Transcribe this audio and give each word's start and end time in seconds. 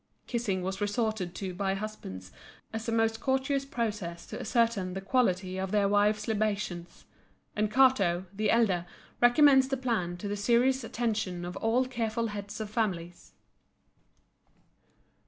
Kissing 0.25 0.63
was 0.63 0.81
resorted 0.81 1.35
to 1.35 1.53
by 1.53 1.75
husbands 1.75 2.31
as 2.73 2.87
the 2.87 2.91
most 2.91 3.19
courteous 3.21 3.65
process 3.65 4.25
to 4.25 4.39
ascertain 4.39 4.95
the 4.95 4.99
quality 5.01 5.59
of 5.59 5.69
their 5.69 5.87
wives' 5.87 6.27
libations; 6.27 7.05
and 7.55 7.71
Cato, 7.71 8.25
the 8.33 8.49
elder, 8.49 8.87
recommends 9.21 9.67
the 9.67 9.77
plan 9.77 10.17
to 10.17 10.27
the 10.27 10.35
serious 10.35 10.83
attention 10.83 11.45
of 11.45 11.55
all 11.57 11.85
careful 11.85 12.29
heads 12.29 12.59
of 12.59 12.67
families. 12.71 13.33